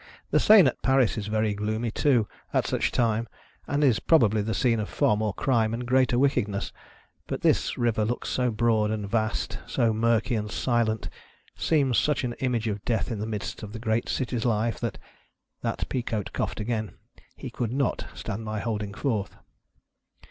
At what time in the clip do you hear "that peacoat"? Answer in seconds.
15.61-16.33